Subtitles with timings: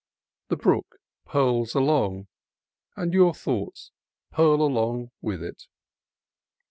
[0.47, 0.95] The brook
[1.27, 2.25] purls along,
[2.95, 3.91] and your thoughts
[4.31, 5.67] purl along with it.